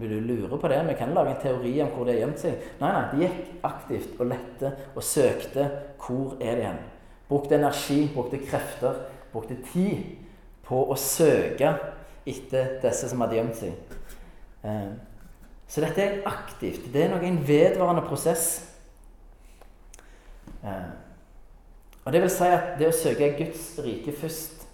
[0.00, 0.80] du lurer på det.
[0.88, 2.66] Vi kan lage en teori om hvor det har gjemt seg.
[2.80, 5.68] Nei, nei, de gikk aktivt og lette og søkte.
[6.00, 6.82] Hvor er det hen?
[7.28, 9.00] Brukte energi, brukte krefter,
[9.32, 10.18] brukte tid
[10.68, 11.72] på å søke
[12.28, 13.96] etter disse som hadde gjemt seg.
[14.64, 14.92] Eh,
[15.72, 16.90] så dette er aktivt.
[16.92, 18.68] Det er nok en vedvarende prosess.
[20.60, 20.90] Eh,
[22.04, 24.66] og det vil si at det å søke Guds rike først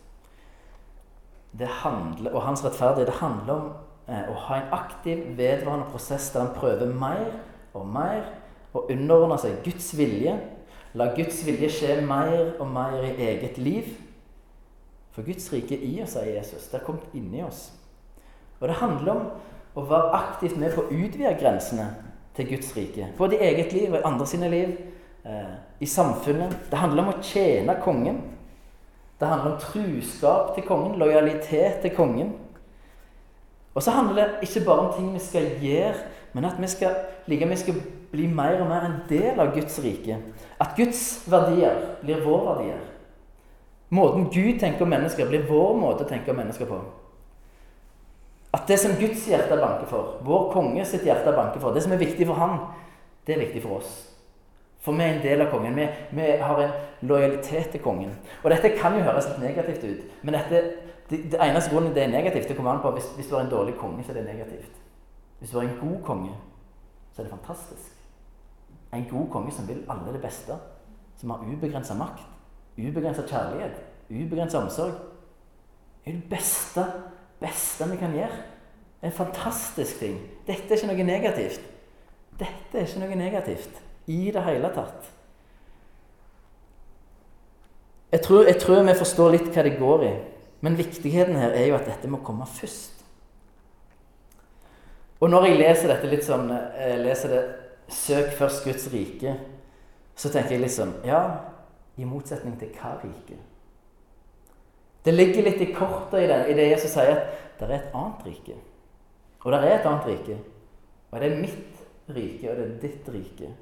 [1.58, 3.68] handler, og hans rettferdighet det handler om
[4.08, 7.30] eh, å ha en aktiv, vedvarende prosess der en prøver mer
[7.78, 8.26] og mer
[8.74, 10.34] å underordne seg Guds vilje.
[10.98, 13.94] La Guds vilje skje mer og mer i eget liv.
[15.14, 16.66] For Guds rike i oss, sier Jesus.
[16.70, 17.68] Det har kommet inni oss.
[18.58, 19.30] Og det handler om
[19.78, 21.88] å være aktivt med på å utvide grensene
[22.36, 23.12] til Guds rike.
[23.18, 24.74] Både i eget liv og i andre sine liv.
[25.24, 26.56] Eh, I samfunnet.
[26.70, 28.20] Det handler om å tjene kongen.
[29.20, 32.32] Det handler om truskap til kongen, lojalitet til kongen.
[33.74, 35.94] Og så handler det ikke bare om ting vi skal gjøre,
[36.32, 36.94] men at vi skal,
[37.26, 37.74] like, vi skal
[38.10, 40.16] bli mer og mer en del av Guds rike.
[40.60, 42.80] At Guds verdier blir våre verdier.
[43.90, 46.80] Måten Gud tenker om mennesker, blir vår måte å tenke om mennesker på.
[48.52, 51.92] At det som Guds hjerte banker for, vår konge sitt hjerte banker for, det som
[51.92, 52.60] er viktig for han,
[53.26, 53.90] det er viktig for oss.
[54.80, 55.76] For vi er en del av kongen.
[55.76, 55.84] Vi,
[56.16, 58.14] vi, har en lojalitet til kongen.
[58.42, 60.62] Og dette kan jo høres litt negativt ut, men dette,
[61.10, 63.44] det, det eneste grunnen det er negativt, det kommer an på hvis, hvis du har
[63.44, 64.80] en dårlig konge, så er det negativt.
[65.42, 66.32] Hvis du har en god konge,
[67.12, 67.92] så er det fantastisk.
[68.94, 70.56] En god konge som vil alle det beste.
[71.18, 72.24] Som har ubegrensa makt,
[72.78, 74.92] ubegrensa kjærlighet, ubegrensa omsorg.
[76.06, 76.84] er det beste,
[77.40, 78.40] beste vi kan gjøre.
[79.02, 80.16] En fantastisk ting.
[80.46, 81.62] Dette er ikke noe negativt.
[82.38, 85.12] Dette er ikke noe negativt i det hele tatt.
[88.12, 90.12] Jeg tror, jeg tror vi forstår litt hva det går i,
[90.64, 93.04] men viktigheten her er jo at dette må komme først.
[95.20, 97.46] Og når jeg leser dette litt sånn jeg eh, leser det,
[97.88, 99.30] Søk først Guds rike,
[100.12, 101.22] så tenker jeg liksom Ja,
[101.96, 103.38] i motsetning til hva rike?
[105.04, 107.94] Det ligger litt i kortet i det, i det Jesus sier at det er et
[107.96, 108.56] annet rike.
[109.44, 110.38] Og det er et annet rike.
[111.10, 113.52] Og det er mitt rike, og det er ditt rike.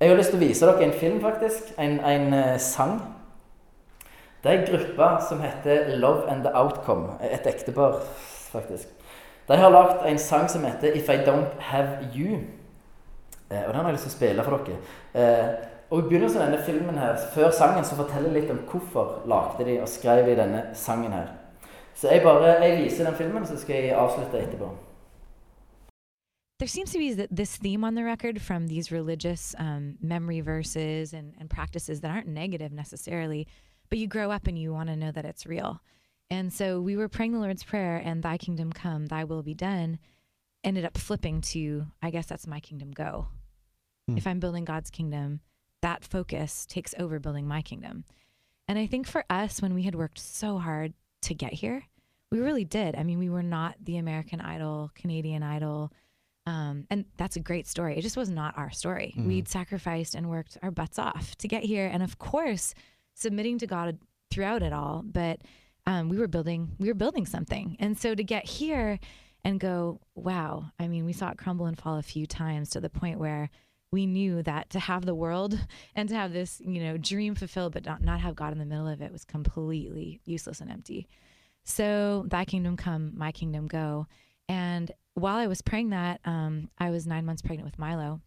[0.00, 1.72] Jeg har lyst til å vise dere en film, faktisk.
[1.76, 3.00] En, en uh, sang.
[4.40, 7.18] Det er en gruppe som heter Love and the Outcome.
[7.20, 7.98] Et ektepar,
[8.52, 8.88] faktisk.
[9.48, 12.40] De har lagd en sang som heter If I Don't Have You.
[13.50, 15.68] Uh, og den har jeg lyst til å spille for dere.
[15.90, 19.24] Og I begynnelsen av denne filmen her, før sangen så forteller jeg litt om hvorfor
[19.30, 21.32] lagde de og skrev de denne sangen her.
[21.98, 24.70] Så jeg bare jeg viser den filmen, så skal jeg avslutte etterpå.
[26.60, 31.14] There seems to be this theme on the record from these religious um, memory verses
[31.14, 33.48] and, and practices that aren't negative necessarily,
[33.88, 35.80] but you grow up and you want to know that it's real.
[36.30, 39.54] And so we were praying the Lord's Prayer and Thy kingdom come, Thy will be
[39.54, 39.98] done,
[40.62, 43.26] ended up flipping to, I guess that's my kingdom go.
[44.06, 44.18] Hmm.
[44.18, 45.40] If I'm building God's kingdom,
[45.82, 48.04] that focus takes over building my kingdom.
[48.68, 51.84] And I think for us, when we had worked so hard to get here,
[52.30, 52.94] we really did.
[52.94, 55.92] I mean, we were not the American Idol, Canadian Idol.
[56.46, 57.98] Um, and that's a great story.
[57.98, 59.14] It just was not our story.
[59.16, 59.28] Mm-hmm.
[59.28, 61.90] We'd sacrificed and worked our butts off to get here.
[61.92, 62.74] And of course,
[63.14, 63.98] submitting to God
[64.30, 65.02] throughout it all.
[65.04, 65.40] But
[65.86, 67.76] um, we were building, we were building something.
[67.80, 68.98] And so to get here
[69.44, 72.80] and go, wow, I mean, we saw it crumble and fall a few times to
[72.80, 73.50] the point where
[73.92, 75.58] we knew that to have the world
[75.94, 78.64] and to have this, you know, dream fulfilled, but not, not have God in the
[78.64, 81.08] middle of it was completely useless and empty.
[81.64, 84.06] So, thy kingdom come, my kingdom go.
[84.48, 88.20] And while I was praying that, um, I was nine months pregnant with Milo,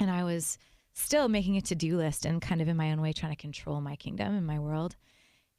[0.00, 0.58] and I was
[0.92, 3.40] still making a to do list and kind of in my own way trying to
[3.40, 4.96] control my kingdom and my world.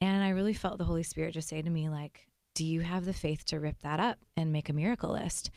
[0.02, 3.06] And I really felt the Holy Spirit just say to me, like, do you have
[3.06, 5.52] the faith to rip that up and make a miracle list?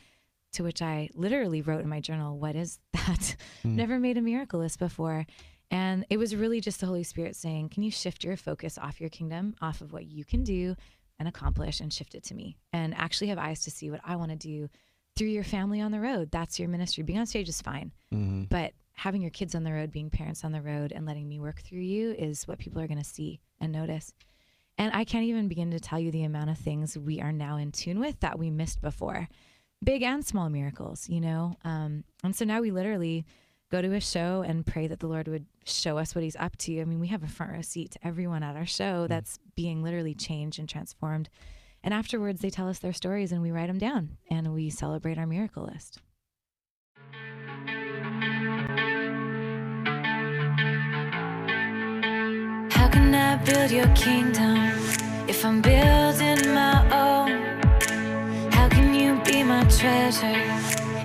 [0.53, 3.35] To which I literally wrote in my journal, What is that?
[3.63, 3.75] Mm.
[3.75, 5.25] Never made a miracle list before.
[5.69, 8.99] And it was really just the Holy Spirit saying, Can you shift your focus off
[8.99, 10.75] your kingdom, off of what you can do
[11.17, 12.57] and accomplish, and shift it to me?
[12.73, 14.69] And actually have eyes to see what I want to do
[15.15, 16.31] through your family on the road.
[16.31, 17.03] That's your ministry.
[17.03, 17.91] Being on stage is fine.
[18.13, 18.43] Mm-hmm.
[18.49, 21.39] But having your kids on the road, being parents on the road, and letting me
[21.39, 24.13] work through you is what people are going to see and notice.
[24.77, 27.57] And I can't even begin to tell you the amount of things we are now
[27.57, 29.27] in tune with that we missed before
[29.83, 31.55] big and small miracles, you know?
[31.63, 33.25] Um, and so now we literally
[33.71, 36.57] go to a show and pray that the Lord would show us what he's up
[36.57, 36.81] to.
[36.81, 39.07] I mean, we have a front row seat to everyone at our show mm.
[39.07, 41.29] that's being literally changed and transformed.
[41.83, 45.17] And afterwards, they tell us their stories and we write them down and we celebrate
[45.17, 45.99] our miracle list.
[52.71, 54.57] How can I build your kingdom
[55.27, 56.30] if I'm building
[59.81, 60.43] treasure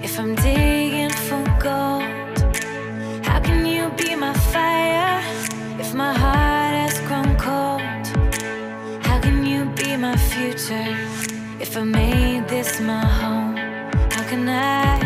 [0.02, 2.36] if I'm digging for gold?
[3.24, 5.18] How can you be my fire
[5.80, 8.04] if my heart has grown cold?
[9.06, 10.90] How can you be my future
[11.58, 13.56] if I made this my home?
[14.14, 14.98] How can I?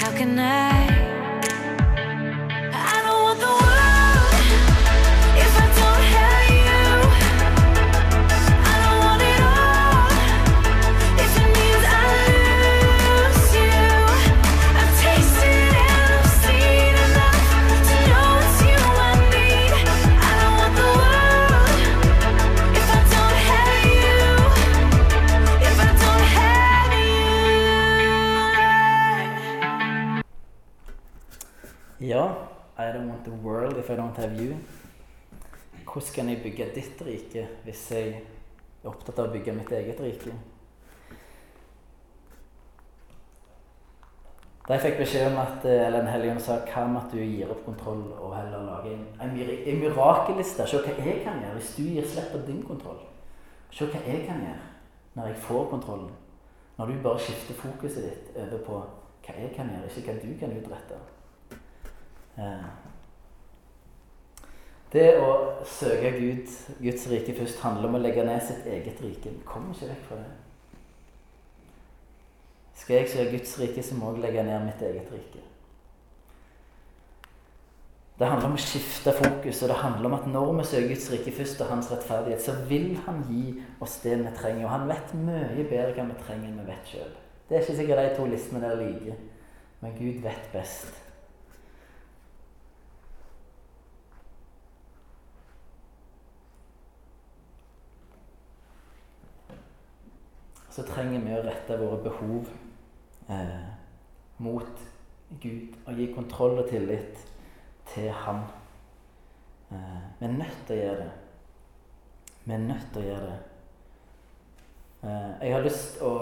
[0.00, 0.63] How can I?
[33.88, 34.56] World if I don't have you.
[35.84, 38.08] Hvordan kan jeg bygge ditt rike hvis jeg
[38.82, 40.32] er opptatt av å bygge mitt eget rike?
[44.64, 47.64] Da jeg fikk beskjed om at Ellen eller sa hva med at du gir opp
[47.66, 51.82] kontroll og heller lager en, en, en mirakelliste Se hva jeg kan gjøre hvis du
[51.82, 53.02] gir slipp på din kontroll.
[53.70, 54.70] Se hva jeg kan gjøre
[55.14, 56.14] når jeg får kontrollen.
[56.78, 58.80] Når du bare skifter fokuset ditt over på
[59.24, 60.96] hva jeg kan gjøre, ikke hva du kan utrette.
[62.40, 62.66] Eh,
[64.94, 65.30] det å
[65.66, 69.32] søke Gud, Guds rike først handler om å legge ned sitt eget rike.
[69.32, 70.28] Vi kommer ikke vekk fra det.
[72.78, 75.42] Skal jeg søke Guds rike, så må jeg legge ned mitt eget rike.
[78.14, 81.10] Det handler om å skifte fokus, og det handler om at når vi søker Guds
[81.10, 84.68] rike først og hans rettferdighet, så vil han gi oss det vi trenger.
[84.68, 87.16] Og han vet mye bedre hva vi trenger enn vi vet sjøl.
[87.48, 89.16] Det er ikke sikkert de to listene der like,
[89.82, 91.03] men Gud vet best.
[100.74, 102.48] Så trenger vi å rette våre behov
[103.30, 103.66] eh,
[104.42, 104.80] mot
[105.38, 107.20] Gud og gi kontroll og tillit
[107.92, 108.42] til Han.
[109.70, 111.12] Eh, vi er nødt til å gjøre det.
[112.44, 113.38] Vi er nødt til å gjøre det.
[115.04, 116.12] Eh, jeg har lyst å,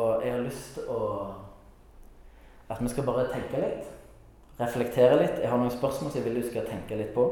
[0.92, 1.00] å
[2.68, 3.88] At vi skal bare tenke litt.
[4.60, 5.40] Reflektere litt.
[5.40, 7.24] Jeg har noen spørsmål som jeg vil du skal tenke litt på.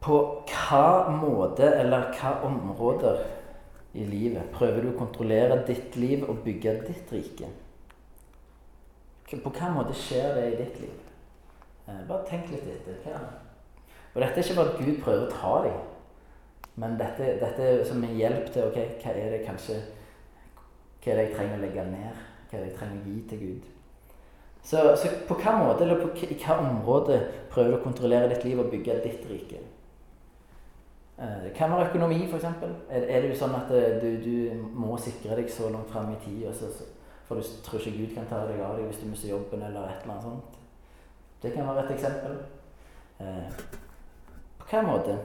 [0.00, 0.16] På
[0.48, 3.37] hva måte eller hva områder
[3.98, 7.50] i livet prøver du å kontrollere ditt liv og bygge ditt rike?
[9.28, 10.96] På hvilken måte skjer det i ditt liv?
[11.88, 13.00] Eh, bare tenk litt etter.
[13.04, 13.18] Hva?
[14.14, 15.80] Og dette er ikke bare at Gud prøver å ta deg,
[16.78, 19.80] men dette, dette er som en hjelp til ok, hva er det kanskje
[20.98, 22.22] Hva er det jeg trenger å legge ned?
[22.48, 23.66] Hva er det jeg trenger å gi til Gud?
[24.68, 27.18] Så, så på hvilken måte, eller på, i hvilket område
[27.52, 29.62] prøver du å kontrollere ditt liv og bygge ditt rike?
[31.18, 32.44] Eh, det kan være økonomi, f.eks.
[32.44, 36.12] Er, er det jo sånn at eh, du, du må sikre deg så langt fram
[36.14, 36.70] i tid, så
[37.28, 39.90] for du tror ikke Gud kan ta deg av deg hvis du mister jobben eller
[39.90, 40.54] et eller annet sånt.
[41.42, 42.38] Det kan være et eksempel.
[43.20, 43.50] Eh,
[44.62, 45.18] på hvilken måte?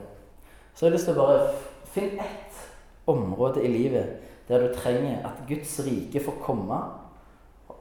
[0.74, 1.46] Så jeg har lyst til å bare
[1.94, 2.60] finne ett
[3.06, 6.82] område i livet der du trenger at Guds rike får komme,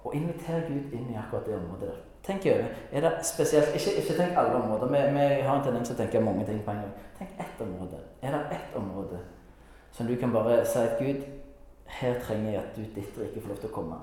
[0.03, 2.01] og invitere Gud inn i akkurat det området der.
[2.23, 2.67] Tenk over.
[2.91, 4.87] Er det spesielt Ikke, ikke tenk alle områder.
[4.87, 6.93] Vi, vi, har en tendens til å tenke mange ting på en gang.
[7.17, 7.99] Tenk ett område.
[8.21, 9.19] Er det ett område
[9.91, 11.25] som du kan bare si at Gud,
[11.85, 13.99] her trenger jeg at du, ditt rike får lov til å komme.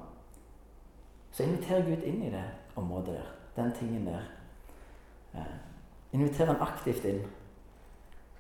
[1.33, 2.45] Så inviter Gud inn i det
[2.79, 3.33] området der.
[3.57, 4.29] Den tingen der.
[5.35, 5.57] Eh,
[6.13, 7.25] inviter han aktivt inn.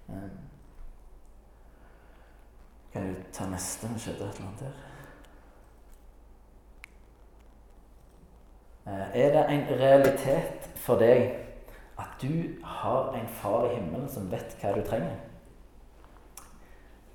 [0.08, 0.30] Eh,
[2.92, 3.88] kan du ta neste?
[3.88, 4.89] Det et eller annet der.
[8.86, 11.34] Er det en realitet for deg
[12.00, 15.18] at du har en far i himmelen som vet hva du trenger?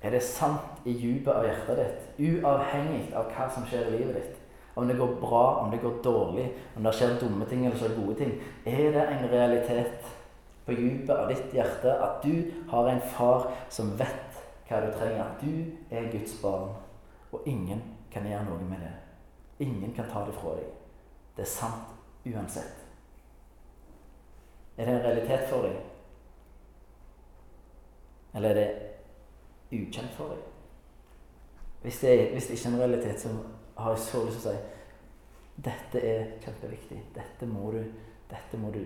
[0.02, 4.20] Er det sant i dypet av hjertet ditt, uavhengig av hva som skjer i livet
[4.20, 4.36] ditt?
[4.76, 7.96] Om det går bra, om det går dårlig, om det skjer dumme ting eller skjer
[7.96, 8.34] gode ting.
[8.68, 10.10] Er det en realitet
[10.66, 15.24] på dypet av ditt hjerte at du har en far som vet hva du trenger?
[15.24, 16.76] At du er Guds barn,
[17.32, 18.94] og ingen kan gjøre noe med det.
[19.64, 20.85] Ingen kan ta det fra deg.
[21.36, 22.84] Det er sant uansett.
[24.76, 25.76] Er det en realitet for deg?
[28.36, 28.68] Eller er det
[29.72, 30.42] ukjent for deg?
[31.82, 33.28] Hvis det, er, hvis det ikke er en realitet, så
[33.76, 34.76] har jeg så lyst til å si
[35.56, 36.98] dette er kjempeviktig.
[37.14, 37.80] Dette må du,
[38.30, 38.82] dette må du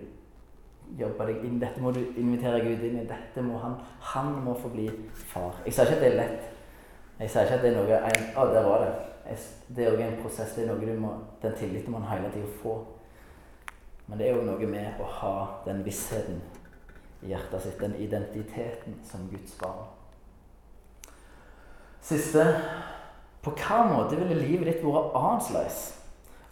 [0.99, 3.07] jobbe deg inn Dette må du invitere Gud inn i.
[3.07, 3.75] Dette må han
[4.13, 5.59] Han må få bli far.
[5.65, 6.51] Jeg sier ikke at det er lett.
[7.19, 9.10] Jeg sier ikke at det er noe en, Å, der var det.
[9.67, 10.55] Det er òg en prosess.
[10.55, 12.79] Det er noe du må, den tilliten man hele tida få.
[14.07, 16.41] Men det er jo noe med å ha den vissheten
[17.21, 19.85] i hjertet sitt, den identiteten som Guds barn.
[22.01, 22.43] Siste
[23.41, 25.81] på hvilken måte ville livet ditt vært annerledes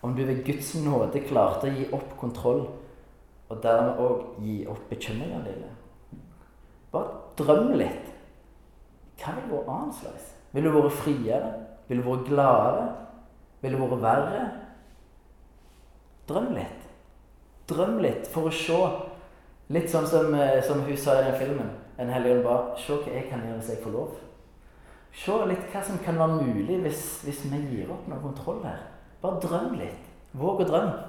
[0.01, 2.63] om du ved Guds nåde klarte å gi opp kontroll,
[3.49, 5.71] og dermed òg gi opp bekymringene dine?
[6.93, 8.13] Bare drøm litt.
[9.19, 10.29] Hva ville vært annerledes?
[10.53, 11.51] Ville du vært friere?
[11.89, 12.87] Ville vært gladere?
[13.63, 14.43] Ville vært verre?
[16.29, 16.87] Drøm litt.
[17.69, 18.79] Drøm litt for å se.
[19.73, 21.69] Litt sånn som, eh, som hun sa i den filmen.
[21.97, 24.17] En hellig ånd ba Se hva jeg kan gjøre hvis jeg får lov.
[25.13, 28.79] Se litt hva som kan være mulig hvis, hvis vi gir opp noe kontroll her.
[29.21, 30.05] Bare drøm litt.
[30.33, 31.05] Våg å drømme.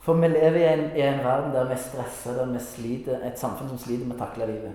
[0.00, 3.38] For vi lever i en, i en, verden der vi stresser, der vi sliter, et
[3.38, 4.72] samfunn som sliter med å takle livet.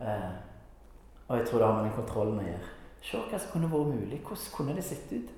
[0.00, 0.30] Eh,
[1.28, 2.70] og jeg tror det har med den kontrollen å gjøre.
[3.02, 4.20] Se hva som kunne vært mulig.
[4.20, 5.30] Hvordan kunne det sett ut?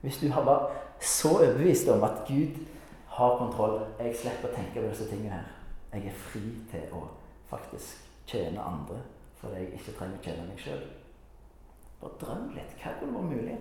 [0.00, 2.58] Hvis du vært så overbevist om at Gud
[3.16, 5.48] har kontroll Jeg slipper å tenke på disse tingene her.
[5.94, 7.06] Jeg er fri til å
[7.50, 9.00] faktisk tjene andre
[9.36, 10.84] fordi jeg ikke trenger å tjene meg sjøl.
[12.00, 12.72] Bare drøm litt.
[12.80, 13.56] Hva kunne vært mulig?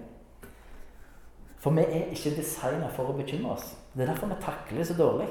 [1.62, 3.74] For vi er ikke designa for å bekymre oss.
[3.94, 5.28] Det er derfor vi takler det så dårlig.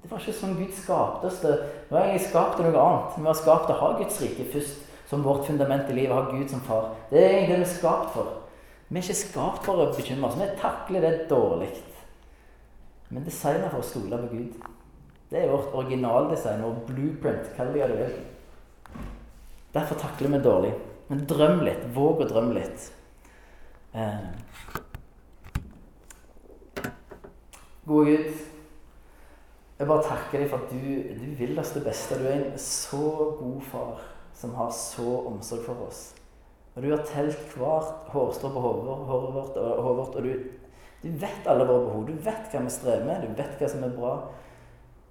[0.00, 1.40] Det var ikke sånn Gud skapte oss.
[1.44, 1.54] Det
[1.90, 3.18] Nå har jeg skapt noe annet.
[3.18, 6.14] Vi har skapt å ha Guds rike først som vårt fundament i livet.
[6.14, 6.94] Ha Gud som far.
[7.10, 8.34] Det er egentlig det vi er skapt for.
[8.88, 10.36] Vi er ikke skapt for å bekymre oss.
[10.38, 11.70] Vi takler det dårlig.
[13.10, 14.68] Men designa for å stole på Gud.
[15.30, 17.50] Det er vårt originaldesign, vår blueprint.
[17.56, 18.14] Kall det hva du vil.
[19.74, 20.70] Derfor takler vi dårlig.
[21.10, 21.82] Men drøm litt.
[21.94, 22.86] Våg å drømme litt.
[23.90, 24.30] Eh.
[27.90, 28.46] Gode Gud,
[29.80, 32.18] Jeg bare takker deg for at du, du vil oss det beste.
[32.20, 34.02] Du er en så god far
[34.40, 36.10] som har så omsorg for oss.
[36.76, 40.30] Og du har telt hvert hårstrå på hodet vårt, vårt, og du,
[41.02, 42.06] du, vet alle våre behov.
[42.08, 44.14] Du vet hva vi strever med, du vet hva som er bra.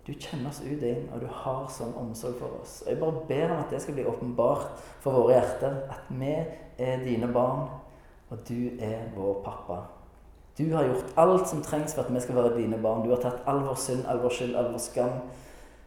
[0.07, 2.79] Du kjenner oss ut inn, og du har sånn omsorg for oss.
[2.85, 5.77] Og Jeg bare ber om at det skal bli åpenbart for våre hjerter.
[5.93, 7.67] At vi er dine barn,
[8.31, 9.83] og du er vår pappa.
[10.57, 13.05] Du har gjort alt som trengs for at vi skal være dine barn.
[13.05, 15.21] Du har tatt all vår synd, all vår skyld, all vår skam,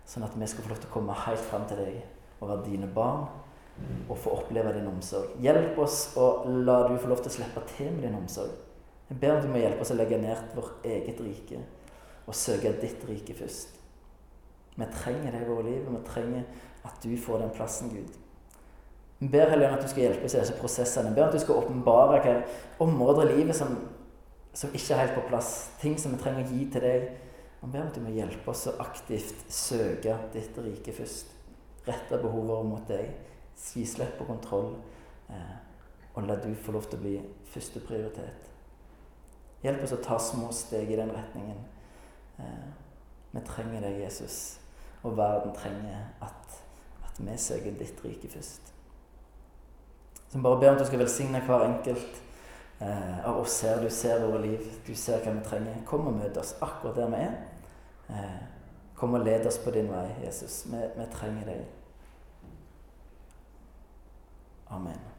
[0.07, 2.03] sånn at vi skal få lov til å komme helt fram til deg
[2.43, 3.29] og være dine barn
[4.11, 5.37] og få oppleve din omsorg.
[5.43, 6.27] Hjelp oss å
[6.67, 8.53] la du få lov til å slippe til med din omsorg.
[9.09, 11.63] Jeg ber om du må hjelpe oss å legge ned vårt eget rike
[12.27, 13.79] og søke ditt rike først.
[14.77, 16.45] Vi trenger det i våre liv, og vi trenger
[16.87, 18.15] at du får den plassen, Gud.
[19.19, 21.11] Vi ber Helene at du skal hjelpe oss i disse prosessene.
[21.11, 23.77] Vi ber at du skal åpenbare hvilke områder i livet som
[24.53, 25.53] som ikke er helt på plass.
[25.81, 27.07] Ting som vi trenger å gi til deg.
[27.63, 31.31] Jeg ber om at du må hjelpe oss å aktivt søke ditt rike først.
[31.87, 33.11] Rette behovet behovene mot deg.
[33.59, 34.75] Gi slipp på kontroll.
[35.31, 35.59] Eh,
[36.15, 37.15] og la du få lov til å bli
[37.53, 38.51] første prioritet.
[39.63, 41.63] Hjelp oss å ta små steg i den retningen.
[42.39, 42.69] Eh,
[43.33, 44.41] vi trenger deg, Jesus.
[45.03, 46.59] Og verden trenger at,
[47.07, 48.73] at vi søker ditt rike først.
[50.29, 52.21] Så jeg bare ber om at du skal velsigne hver enkelt
[52.81, 53.83] eh, av oss her.
[53.83, 55.83] Du ser våre liv, du ser hva vi trenger.
[55.89, 57.39] Kom og møt oss akkurat der vi er.
[59.03, 60.61] Kom og led oss på din vei, Jesus.
[60.71, 61.65] Vi, vi trenger deg.
[64.71, 65.12] Amen.